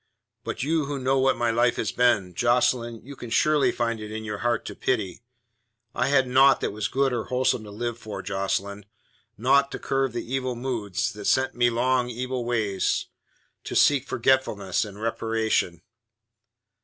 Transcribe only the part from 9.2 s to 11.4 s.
naught to curb the evil moods that